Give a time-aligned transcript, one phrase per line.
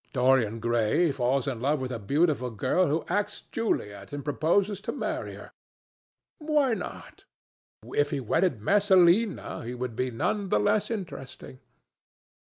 [0.13, 4.91] Dorian Gray falls in love with a beautiful girl who acts Juliet, and proposes to
[4.91, 5.51] marry her.
[6.39, 7.25] Why not?
[7.85, 11.59] If he wedded Messalina, he would be none the less interesting.